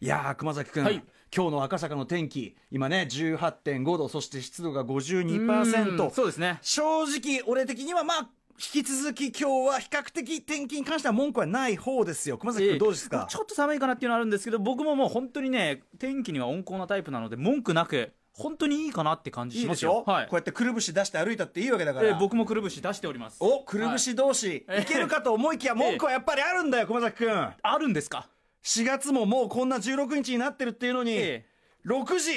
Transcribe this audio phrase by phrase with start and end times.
[0.00, 1.02] いやー熊崎君、はい。
[1.34, 6.58] 今日の赤坂の天気今ね18.5度そして湿度がうん52%そうですね。
[6.62, 8.28] 正直俺的にはまあ
[8.74, 12.38] 引き続き今日は比較的天気に関しては文句はない方ですよ。
[12.38, 20.26] 熊崎君どうですか、ちょっと寒いかなっていうのはあるんですけど僕ももう本当にね天気には温厚なタイプなので文句なく本当にいいかなって感じいいしまですしょ、はい。
[20.26, 23.38] こうやってくるぶし出して歩いたっていいわけだから、えー僕もくるぶし出しております。
[23.40, 24.82] おくるぶし同士、はい。
[24.82, 27.30] い、けるかと思いきや文句はやっぱりあるんだよ熊崎君
[27.62, 28.28] あるんですか？
[28.66, 31.46] 4月ももうこんな16日になってるっていうのに、え
[31.86, 32.32] 6時。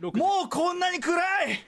[0.00, 0.16] 6時。
[0.18, 1.64] もうこんなに暗い。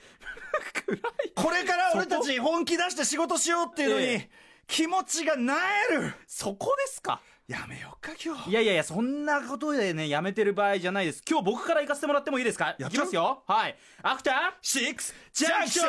[1.36, 4.30] これから俺たち本気出して仕事しようっていうのに、え
[4.66, 5.54] 気持ちがな
[5.90, 6.14] える。
[6.26, 7.20] そこですか？
[7.46, 8.50] やめようか今日。
[8.50, 11.22] いやいやいやそんなことでねやめてる場合じゃないです。
[11.28, 12.74] 今日僕から行かせてもらってもいいですか？
[12.80, 13.44] やっいきますよ。
[13.46, 13.76] はい。
[14.02, 14.52] アフター？
[14.62, 15.64] シックスジジャンャン。
[15.66, 15.82] クショ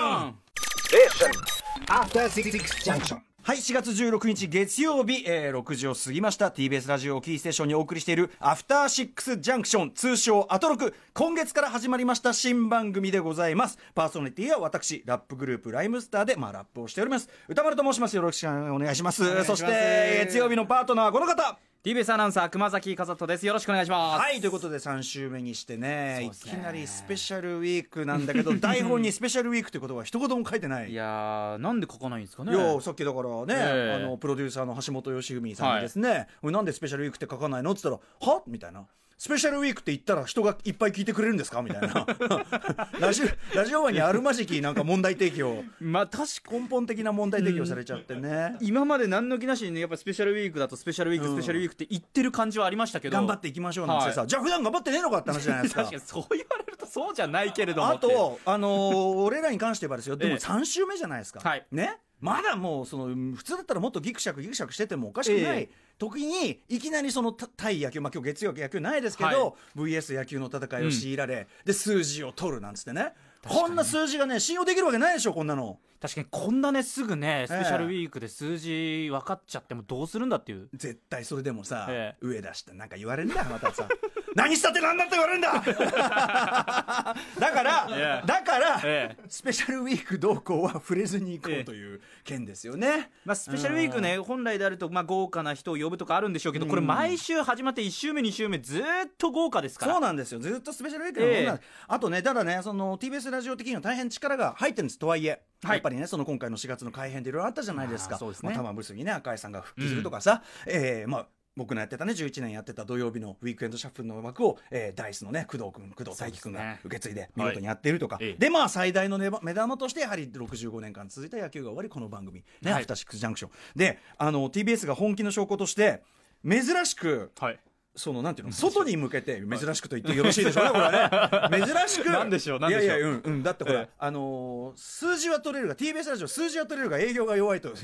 [1.09, 1.31] クション。
[1.31, 1.43] ン
[1.87, 3.21] After Six Junction.
[3.45, 6.47] はい4月16日月曜日、えー6時を過ぎました。
[6.47, 10.95] TBS ラジオをキーステーションにお送りしているアフターシックスジャンクション通称アトロク。
[11.13, 13.77] 今月から始まりました新番組でございます。
[13.95, 17.27] パーソナリティは私ラップグループライムスターでまあラップをしております。
[17.49, 18.15] 歌丸と申します。
[18.15, 19.21] よろしくお願いします。
[19.21, 19.45] ます。
[19.45, 23.45] そして月曜日のパートナーはこの方 TBS アナウンサー熊崎和人です。
[23.45, 24.21] よろしくお願いします。
[24.21, 26.31] はいということで3週目にしてねね。
[26.41, 30.89] きなりスペシャルウィークなんだけど 台本にスペシャルウィークってことは一言も書いてない。
[30.89, 32.53] いやーなんで書かないんですかね。
[32.53, 34.01] いやさっきだからね、ええ。
[34.01, 38.85] あのプロデューサーの橋本良文さんにですね、おいなんでスペシャルウィークって書かないのって言ったら「はみたいな。
[39.23, 41.61] スペシャルウィークって言ったら人がいっぱい聞いてくれるんですか？
[41.61, 42.05] みたいな。
[42.99, 45.63] ラジオラジオワにあるまじきなんか問題提起を。
[45.79, 51.35] まあ確か根本的な問題提起をされちゃってね、今まで何の気なしにねやっぱスペシャルウィークだとスペシャルウィーク、うん。
[51.35, 53.15] スペシャルウィークって言ってる感じはありましたけど。
[53.15, 54.29] 頑張っていきましょうなんてさ、はい。
[54.29, 55.83] じゃあ普段頑張ってねえのかって話じゃないですか。
[55.87, 60.37] 確かにそう言われるとそうじゃないけれどもあと、あのー俺らに関して言えばですよ、でもええ。
[60.37, 61.65] 3週目じゃないですか、はい。
[61.71, 65.69] ね、まだもうその、普通だったらもっとギクシャクギクシャクしててもおかしくない、え
[65.99, 69.01] 時に、いきなりそのた対野球、まあ今日月曜野球ない。
[69.01, 73.11] ですけど、は VS 野球の戦いを強いられ、で、数字を取るなんつってね、
[73.45, 75.79] こんな数字がね、信用できるわけないでしょ、こんなの。
[75.99, 77.55] 確かにこんなねすぐねスえ。
[77.55, 80.69] えペシャルウィークで数字分かっちゃってもどうするんだっていう。
[80.73, 83.87] 絶対それでもさ、え上出してなんか言われるんだよまたさ
[84.35, 85.51] 何したって何だって言われるんだ。
[87.39, 88.27] だから、 ええ。
[88.27, 89.23] だから、ええ。
[89.27, 99.93] スペシャルウィーク動向は触れずに行こうという件ですよね、まあ、スペシャルウィークね本来であると、まあ、豪華な人を呼ぶとかあるんでしょうけどこれ毎週始まって1週目2週目ずーっと豪華ですから。
[99.93, 100.39] そうなんですよ。
[100.39, 101.67] ずっとスペシャルウィークのものなんです。
[101.87, 104.99] あとねただねその TBS ラジオ的には大変力が入ってるんです。
[104.99, 105.77] とはいえ、はい。
[105.77, 108.15] やっぱりねその今回の4月の改編でいろいろあったじゃないですか。
[108.15, 108.49] あーそうですね。
[108.49, 118.33] まあ、玉結びね赤井さんが復帰するとかさ、えーまあ僕のやってたね11年やってた土曜日のウィークエンドシャッフルの枠を、えーダイスのね工藤君工藤大輝君が受け継いで見事にやっているとか、はいええ。
[118.37, 122.43] でまあ最大のね目玉としてやはり65年間続いた野球が終わりこの番組。
[122.61, 122.79] ね、はい。
[122.79, 123.51] アフターシックスジャンクション。
[123.75, 126.01] であの TBS が本気の証拠として
[126.47, 127.59] 珍しくはい
[127.95, 128.53] そのなんていうの？
[128.53, 131.61] 外に向けて珍しくと言ってよろしいでしょうねこれはね。
[131.65, 132.09] 珍しく。
[132.09, 133.43] なんでしょういやいやうんうん。
[133.43, 133.89] だってほら、ええ。
[133.99, 137.75] あのー数字は取れるが TBS ラジオ数字は取れるが営業が弱いという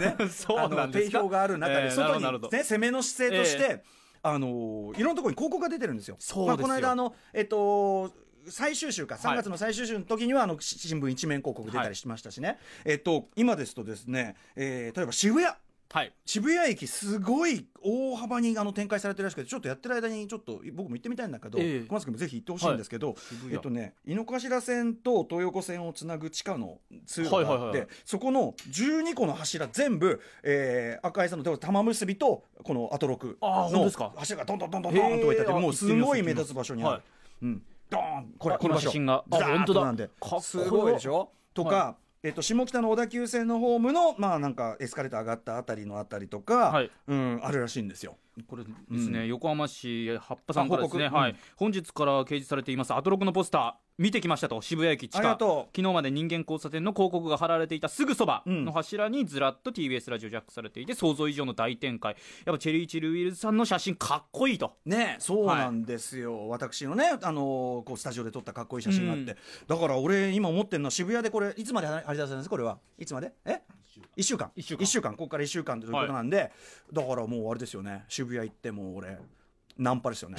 [0.00, 0.16] ね。
[0.28, 3.84] そうなん定評がある中でええ外に、ね、攻めの姿勢として、え
[4.22, 6.16] あのーいろんなところに広告が出てるんですよ。
[6.18, 6.46] そうですよ。
[6.46, 8.12] まあ、この間あのえっと
[8.46, 9.36] 最終週か3はい。
[9.38, 15.54] 月の最終週の時にはあのし新聞一面広告出たりしましたしね、えっと今ですとですね、えー例えば渋谷
[15.94, 16.12] はい。
[16.26, 21.86] 渋谷駅すごい大幅にあの展開されてるらしくてちょっとやってる間にちょっと僕も行ってみたいんだけど、ええ。
[21.86, 23.54] 小松君もぜひ行ってほしいんですけど、渋谷。
[23.54, 36.92] えっとね井の頭線と東横線をつなぐ地下の通路があって、はいはいはいそこの12個の柱全部、えー赤井さんの玉結びとこのアトロクの柱がどんどんどんどんどんと置いてあってもうすごい目立つ場所にある。
[36.94, 37.02] はい。
[37.42, 38.34] うん、ドーン。
[38.36, 39.22] これあこの写真が。
[39.30, 40.08] あザーッとなんで。
[40.08, 41.30] かっこいいすごいでしょ？
[41.54, 46.90] とか、はえっと、下北の小田急線のホームのまあなんかエスカレーター上がったあたりのあたりとか、はい。
[47.06, 48.16] うん、あるらしいんですよ。
[48.48, 51.36] これですね、横浜市八幡さんからですね、はい。
[51.54, 58.64] 本日から掲示されていますアトロクのポスター見てきましたと渋谷駅地下昨日まで人間交差点の広告が貼られていたすぐそばうん。
[58.64, 62.16] の柱にずらっと TBS ラジオジャックされていて想像以上の大展開。
[62.44, 69.36] やっぱチェリーチルウィルズさんの写真かっこいいとねそうなんですよ、私のね、あのーこうスタジオで撮ったかっこいい写真があって、
[69.68, 72.78] だから俺今思ってるのは渋谷でこれいつまで張り出せるんですこれは。
[72.98, 73.32] いつまで？
[73.44, 73.60] え
[74.16, 74.50] ？1週間。
[74.56, 75.12] 一週間。
[75.12, 76.50] ここから1週間ということなんで、
[76.92, 78.04] だからもうあれですよね。
[78.08, 79.18] 渋谷行ってもう俺
[79.76, 80.38] ナンパですよね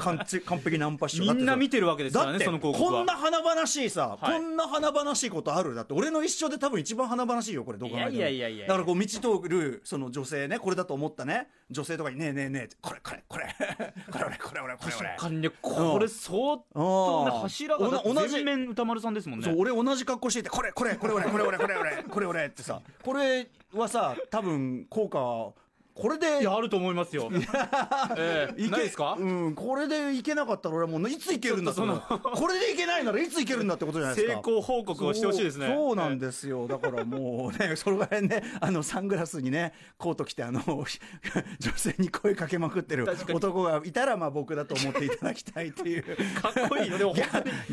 [0.00, 2.98] 完璧完璧ナンパしようみんな見てるわけですからねだってその広告は。
[3.00, 4.38] こんな華々しいさ、はい。
[4.38, 5.74] こんな華々しいことある？
[5.74, 8.16] だって俺の一生で多分一番華々しいよこれどう考えても。
[8.16, 11.48] いやいやいやいやだからこう道通るその女性ねこれだと思ったね。
[11.70, 13.46] 女性とかに「ねえねえねえこれこれこれ。
[14.10, 14.92] これ俺これ俺これ。
[14.98, 17.40] 俺確かにねこれ相当ねうん。
[17.40, 18.28] 柱が同じ。
[18.32, 19.44] 全面歌丸さんですもんね。
[19.46, 25.52] そう俺同じ格好していてこれこれこれ俺これ俺これ俺これ俺ってさこれはさ多分効果は
[25.94, 27.30] これでいやあると思いますよ。
[28.16, 28.62] ええ。
[28.62, 29.16] いけですか？
[29.18, 34.34] うん、これでいけなかったら俺はもういついけるんだそのこれでいけないならいついけるんだってことじゃないですか。
[34.34, 35.66] 成功報告をしてほしいですね。
[35.66, 36.66] そうなんですよ。
[36.66, 46.04] だからもうね それぐらいねあのサングラスにねコート着てあの 女性に声かけまくってる男がいたらまあ僕だと思っていただきたいっていう。
[46.40, 46.98] かっこいいよ。
[46.98, 47.14] でも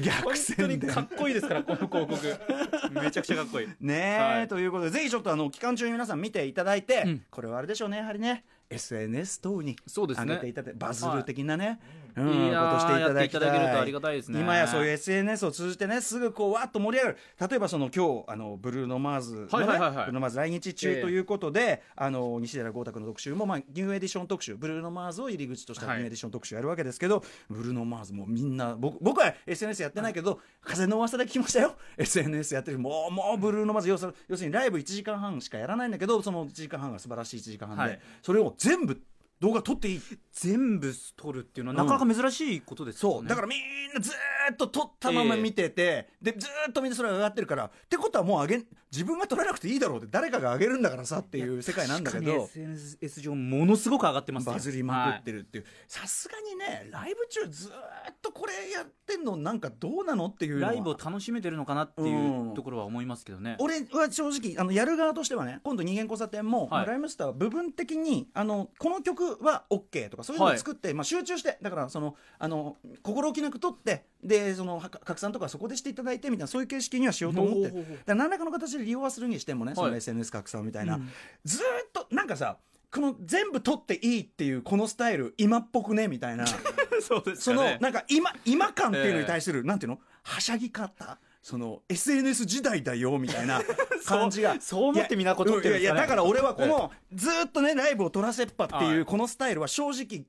[0.03, 0.87] 逆線で。
[0.87, 2.99] かっこいいですからこの広告。
[3.01, 3.67] めちゃくちゃかっこいい。
[3.79, 4.47] ねえ、はい。
[4.47, 7.21] ということでぜひちょっとあの期間中に皆さん見ていただいて、うん。
[7.29, 8.08] これはあれでしょうね。
[8.08, 11.79] やはりね SNS 等に上げていただいてバズる的なね、
[12.21, 13.41] うんことしていただきたい。
[13.41, 14.39] ただけるとありがたいですね。
[14.39, 17.49] 今やそういう SNS を通じてねすぐこうわっと盛り上がる。
[17.49, 20.05] 例えばその今日あのブルーノ・マーズの、ねはいはいはいはい。
[20.05, 25.99] ブルーノ・マーズ来日中ということで、あの西寺豪太君の特集も、まあ、ニューエディション特集ブルーノ・マーズを入り口としたニはい。
[25.99, 31.75] ューエディション特集やるわけですけど、ブルーノ・マーズもみんな僕僕は SNS やってないけど、風の噂で聞きましたよ。
[31.97, 37.99] SNS やってるもうもうブルーノ・マーズ要する要するにライブ1時間半しかやらないんだけどその1時間半が素晴らしい1時間半で、はい。
[38.21, 39.01] それを全部
[39.39, 40.01] 動画撮っていい？
[40.33, 43.15] 全部撮るっていうのはなかなか珍しいことですよね。
[43.19, 43.27] そう。
[43.27, 43.59] だからみん
[43.93, 55.65] なずーっと撮ったまま見てて、でずーっとみんなそれが上がってるからってことはもう上げ自分が撮らなくていいだろうって誰かが上げるんだからさっていう世界なんだけど SNS 上ものすごく上がってますよバズりまくってるっていう。
[55.87, 78.01] さすがにねライブ中ずーっとこれやってんのなんかどうなのっていうライブを楽しめてるのかなっていうところは思いますけどね、俺は正直あのやる側としてはね今度人間交差点も、まあライムスターは部分的にあのこの曲は OK とかそういうのを作って、まあ、集中してだからそのあの心置きなく撮ってでそのは拡散とかそこでしていただいてみたいなそういう形式にはしようと思って。
[78.05, 81.09] だ何らかの形で利用はするにしてもね、そのはい SNS 拡散みたいな、うん。
[81.45, 81.63] ずーっ
[81.93, 82.57] となんかさ
[82.91, 86.45] この全部撮っていいっていうこのスタイル今っぽくねみたいな。
[87.01, 89.99] そうですそのなんか今今感っていうのに対する、なんていうの？
[90.23, 91.19] はしゃぎ方？
[91.41, 93.61] その SNS 時代だよみたいな
[94.05, 94.59] 感じが。
[94.59, 95.79] そう思ってみんなこってね。
[95.79, 98.87] いやだから俺はこのずーっとねライブを撮らせっぱってはい。
[98.87, 100.25] いうこのスタイルは正直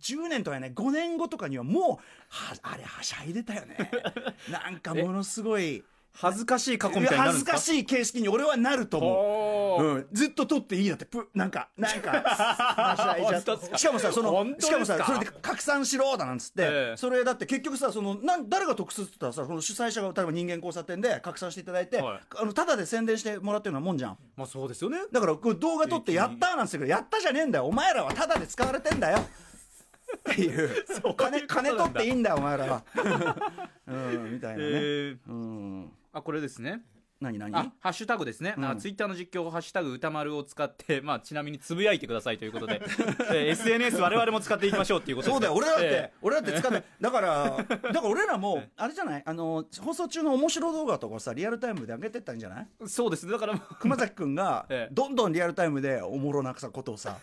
[0.00, 1.84] 10年とかね5年後とかにはもう
[2.28, 3.76] はあれはしゃいでたよね。
[4.50, 9.84] なんかものすごい恥ずかしい過去みたいに恥ずかしい形式に俺はなると思う。
[9.84, 12.96] うん、ずっと撮っていいなってぷなんかなんか は
[13.40, 13.78] しか？
[13.78, 16.96] しかもさそのしかもさそれで拡散しろだなんつって、ええ。
[16.96, 22.20] それだって結局さそのなん誰が得するって言ったらさその主催者が例えば人間交差点で拡散していただいて、はい。
[22.36, 24.18] あのただで宣伝してもらってるようなもんじゃん。
[24.36, 24.98] まあそうですよね。
[25.12, 27.66] だからこう動画撮ってやったーなんつってるけどやったじゃねえんだよ。
[27.66, 29.24] お前らはただで使われてんだよ
[30.18, 30.84] っていう
[31.16, 32.84] 金金取っていいんだよお前らは。
[33.86, 35.92] うんみたいなね、えーうん。
[36.12, 36.82] あこれですね
[37.20, 37.54] 何何？
[37.54, 38.64] あハッシュタグですね、うん。
[38.64, 42.80] あツイッターの実況を「ハッシュタグ歌丸」を使って、まあ、ちなみにつぶやいてくださいということで、
[43.30, 45.30] えー SNS 我々も使っていきましょうっていうことで。
[45.30, 49.22] すそうだよ俺だって、え俺だって使って だからだから俺らもあれじゃない？
[49.24, 52.66] あの放送中の面白動画とかさリアルタイムで上げてったんじゃない？
[52.80, 53.32] ーそうですね。
[53.32, 54.94] だから熊崎君が ええ。
[54.94, 57.18] どんどんリアルタイムでおもろなさことをさ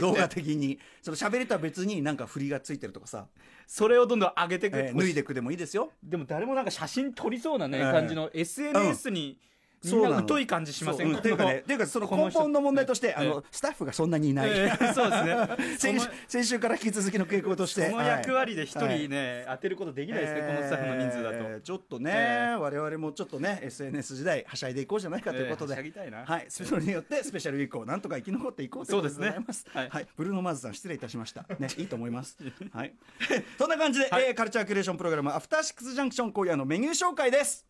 [0.00, 0.78] 動画的に。
[1.02, 3.26] その喋りとは別になんか振りがついてるとかさ、
[3.68, 5.92] それをどんどん上げていく、えー脱いでくでもいいですよ。
[6.02, 7.84] でも誰もなんか写真撮りそうなね、ええ。
[7.92, 9.25] 感じの SNS にみん
[9.84, 10.20] そうなの。
[10.22, 11.12] な疎い感じしませんか？
[11.12, 16.00] そううんっていうかねっていうかその根本の問題としてあのスタッフがそんなにいない、ええそうですね。
[16.26, 17.90] 先週から引き続きの傾向として。
[17.90, 18.98] その役割で一はい。
[19.00, 26.24] 人ね、当てることできないですね、このスタッフの人数だと、えーちょっとね、え我々もちょっとね SNS 時代はしゃいでいこうじゃないかということで、えーはしゃぎたいな。
[26.24, 29.60] はい、それによってスペシャルウィークをなんとか生き残っていこうということでございます。
[29.62, 29.88] すね。
[29.90, 30.06] はい。
[30.16, 31.44] ブルーノマーズさん失礼いたしました。
[31.60, 32.36] ね、いいと思います。
[32.72, 32.94] はい。
[33.58, 34.24] そんな感じで、はい。
[34.28, 37.64] えーカルチャーキュレーションプログラムアフターシックスジャンクション今夜のメニュー紹介です。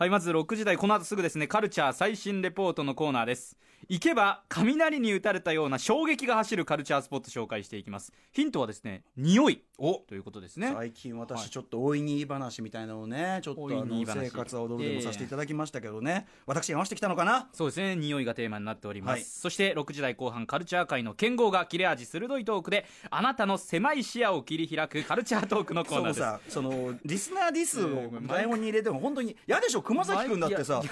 [0.00, 3.58] はいまず6時台この後すぐですねカルチャー最新レポートのコーナーです。
[3.88, 8.12] 行けば雷に打たれたような衝撃が走るカルチャースポット紹介していきます。
[8.32, 9.62] ヒントはですね匂い。
[9.78, 9.94] お。
[9.94, 10.72] ということですね。
[10.74, 14.06] 最近はい私ちょっとおいに話みたいなのをねちょっとあの話。
[14.06, 17.48] 生活は踊るでもさせていただきましたけどね、私合わせてきたのかな？
[17.52, 19.24] そうですね匂いがテーマになっております、はい。
[19.24, 26.20] そして6時台後半カルチャー界の剣豪が切れ味鋭いトークであなたの狭い視野を切り開くカルチャートークのコーナーです。
[26.20, 29.82] さそのリスナーディスをうん台本に入れても本当に嫌でしょ？
[29.82, 30.82] 熊崎君だってさ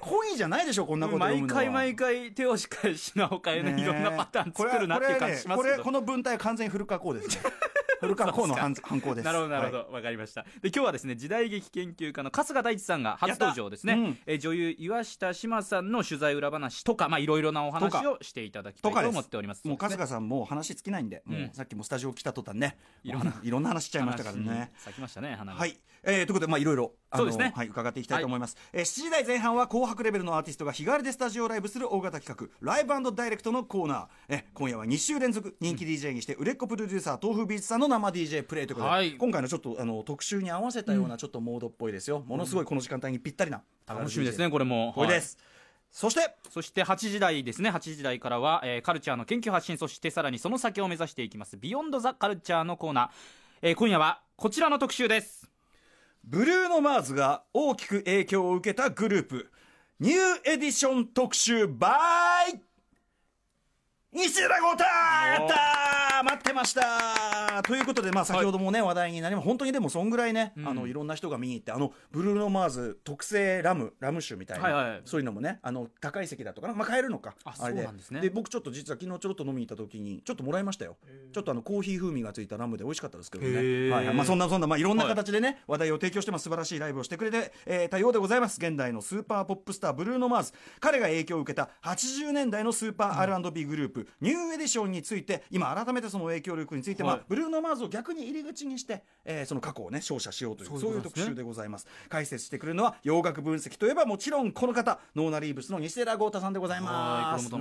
[0.00, 3.82] 本意じゃないでしょこんなこと毎回毎回手をしかし品を変えねねえ。
[3.82, 5.62] いろんなパターン作るなっていう感じしますけど。
[5.62, 7.52] これこれこの文体は完全に古川光ですね。
[8.00, 9.24] 古川光の犯犯行です。
[9.24, 9.92] なるほどなるほど、はい。
[9.94, 10.42] わかりました。
[10.62, 19.66] で今日はですね時代劇研究家の春日大地さんが初登場ですね、えー女優岩下志麻さんの取材裏話とかまあいろいろなお話をしていただきたいと思っております。
[19.66, 21.50] もう春日さんもう話尽きないんで、もううん。
[21.52, 24.70] さっきもスタジオ来た途端ねいろんなもういろんな話しちゃいましたからね。
[24.76, 25.58] 咲きましたね花が。
[25.58, 25.76] はい、
[26.10, 28.56] えー、ということで、まあ、いろいろ、あのねはい、伺っていきたいと思います。
[28.72, 34.06] えー7時台前半は紅白レベルのアーティストが日替わりでスタジオライブする大型企画、 Live Direct のコーナー。
[34.30, 42.24] え今夜は2週連続、人気 DJ にして、売れっ子プロデューサー、 tofubeats さんの生 DJ プレイということで、はい今回のちょっとあの特集に合わせたようなちょっとモードっぽいですよ。
[42.26, 43.62] ものすごいこの時間帯にぴったりな。
[43.86, 45.36] 楽しみですねこれもこれです。
[45.90, 53.08] そしてそして8時台ですね8時台からは、えーカルチャーの研究発信そしてさらにその先を目指していきます Beyond The Culture のコーナー、
[53.62, 55.50] えー今夜はこちらの特集です
[56.30, 59.50] ブルーノ・マーズが大きく影響を受けたグループ。
[59.98, 62.60] ニューエディション特集 by
[64.12, 64.84] 西寺郷太！
[64.84, 66.24] やったー！
[66.24, 66.82] 待ってました
[67.62, 75.02] ということで、まあ、先ほどもね、話題になりま本当にでもそんぐらいね、あのいろんな人が見に行ってあのブルーノ・マーズ特製ラムラム酒みたいな、はいはい。
[75.04, 78.20] そういうのもねあの高い席だとかな、まあ、買えるのかあれそうなんですね。
[78.20, 80.96] で僕ちょっと実は昨日ちょろっと飲みに行った時にちょっともらいましたよ。
[81.32, 84.14] ちょっとあのコーヒー風味がついたラムで美味しかったですけどね、はいはい。
[84.14, 86.48] まあ、そんなそんな、まあ、いろんな形でね、話題を提供してます。
[86.48, 88.58] 素晴らしいライブをしてくれて、えー、たようでございます。
[88.58, 90.52] 現代のスーパーポップスターブルーノ・マーズ。
[90.80, 97.20] 彼が影響を受けた80年代のスーパー R&B グループ、ニューエディションについて今改めてその影響力について、まはい。
[97.20, 101.86] あ、ブルーノ・マーズを逆に入り口にして、えーその過去をね照射しようというそういう特集でございます。
[102.08, 107.54] 解説してくれるのは洋楽分析といえばもちろんこの方ノーナリーブスの西寺郷太さんでございます。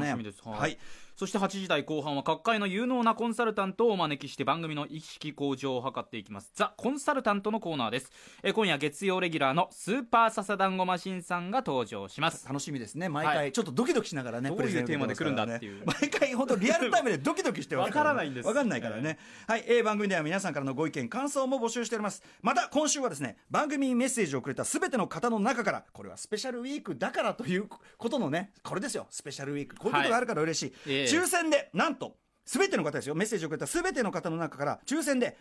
[0.46, 0.77] はい
[1.17, 6.51] そして8時台後半は各界の有能なコンサルタントをお招きして番組の意識向上を図っていきます。
[6.53, 8.12] ザ・コンサルタントのコーナーです。
[8.44, 12.48] えー今夜月曜レギュラーのスーパーササダンゴマシンさんが登場します。
[12.48, 13.10] 楽しみですね。
[13.10, 18.48] 毎は回ちょっとドキドキしながらね、どういうテーマで来るんだ毎回本当リアルタイムでドキドキしてわからないんです。
[18.48, 19.17] わかんないからね、
[19.48, 22.24] はい、えー番組では皆さんからのご意見感想も募集しております。
[22.41, 27.67] また今週はですね番組にメッセージをくれた全ての方の中からこれはスペシャルウィークだからという
[27.98, 29.07] ことのねこれですよ。
[29.10, 29.75] スペシャルウィーク。
[29.75, 31.05] こういうことがあるから嬉しい、ええ。
[31.05, 33.15] 抽選でなんと全ての方ですよ。
[33.15, 35.38] メッセージをくれた全ての方の中から抽選で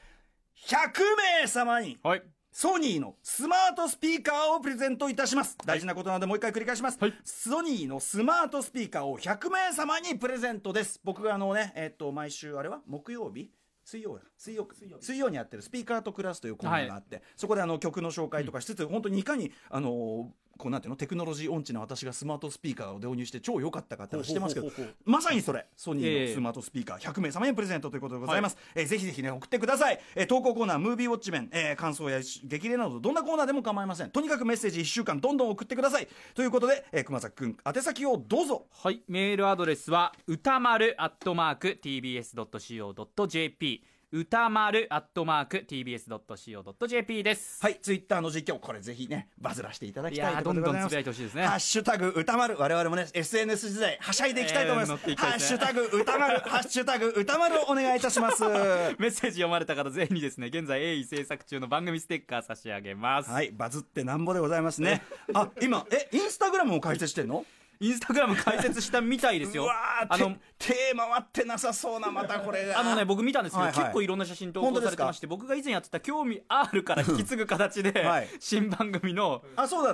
[0.67, 1.01] 100
[1.43, 2.23] 名様にはい。
[2.53, 5.59] ソニーのスマートスピーカーをプレゼントいたします。
[5.67, 7.15] 大事なことなのでもう一回繰り返します、はい。
[7.23, 10.99] ソニーのスマートスピーカーを100名様にプレゼントです。
[11.05, 12.81] 僕があのねえっと毎週あれは？
[12.87, 13.51] 木曜日？
[13.87, 14.67] 水曜や水曜
[15.01, 24.71] 水曜にやってるスピーカーとクラスというコーナーがあって、そこであの曲の紹介とかしつつ、本当にいかにあのこうなんていうのテクノロジー音痴な私がスマートスピーカーを導入して超良かったかって話してますけど
[25.05, 25.67] まさにそれ。
[25.77, 34.11] ソニーええのスマートスピーカー100名様にプレゼントということでございます、えーぜひぜひね送ってください、えー投稿コーナームービーウォッチメン、えー感想や激励などどんなコーナーでも構いません。
[34.11, 36.09] とにかくメッセージ1週間どんどん送ってください。
[36.35, 38.67] ということで、えー熊崎君宛先をどうぞ。
[38.73, 43.83] はい、メールアドレスは歌丸アットマーク tbs.co.jp
[44.13, 47.61] 歌丸アットマーク tbs.co.jp です。
[47.61, 50.79] はいツイッターの実況これぜひねバズらしていただきたいところでございます。
[50.79, 51.45] どんどんつぶやいてほしいですね。
[51.45, 55.31] ハッシュタグ歌丸我々もね SNS 時代はしゃいでいきたいと思います,、いいですね。
[55.31, 58.45] ハッシュタグ歌丸 ハッシュタグ歌丸をお願いいたします。
[58.99, 65.03] メッセージ読まれた方ぜひですね現在鋭意制作中の番組ステッカー差し上げます、はいバズってなんぼでございますね。
[65.35, 67.45] あ今えインスタグラムも開設してんの？
[67.81, 69.69] インスタグラム開設したみたいですよ。
[69.71, 72.81] あの手手回ってなさそうなまたこれが。
[72.81, 73.83] あのね僕見たんですけど、はいはい。
[73.85, 78.29] 結構いろんな写真投稿されてまして僕が以前やってた興味あるから引き継ぐ形で、はい。
[78.41, 79.43] 新番組の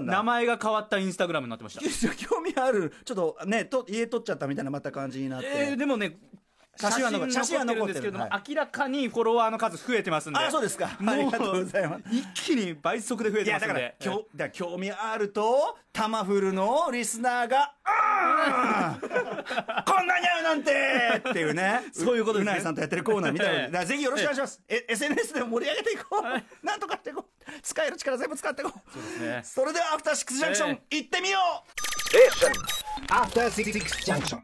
[0.00, 2.14] 名前が変わったインスタグラムになってました。
[2.14, 2.92] 興味ある。
[3.04, 6.16] ちょっとねと家取っちゃったみたいなまた感じになって、えーでもね
[6.76, 10.38] 写真は残ってるんですけれども、は明らかにフォロワーの数増えてますんで。
[10.38, 10.96] あそうですか。
[11.00, 12.02] もうありがとうございます。
[12.10, 13.94] 一気に倍速で増えてますんで。
[14.02, 20.72] 今日だから興味あるとタマフルのリスナーが「あーこんなに合うなんて!」
[21.30, 21.82] っていうね。
[21.92, 22.52] そういうことですね。
[22.52, 27.32] うないさんとやってるコーナーみたいなぜひよろしくお願いします、え SNS でも盛り上げていこう、なんとかしていこう。
[27.62, 28.96] 使える力全部使っていこう。
[28.96, 29.42] ですね。
[29.44, 30.82] それではアフターシックスジャンクション、え。
[30.90, 31.38] 行ってみよ
[31.68, 33.12] う。
[33.12, 33.72] After Six
[34.04, 34.42] Junction.